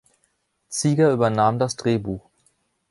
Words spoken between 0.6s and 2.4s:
Zieger übernahm das Drehbuch.